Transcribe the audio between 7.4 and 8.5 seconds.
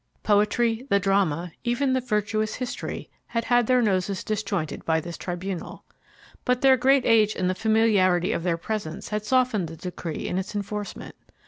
the familiarity of